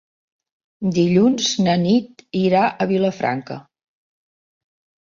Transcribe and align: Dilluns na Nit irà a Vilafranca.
Dilluns 0.95 1.51
na 1.67 1.75
Nit 1.83 2.27
irà 2.43 2.65
a 2.71 2.89
Vilafranca. 2.95 3.61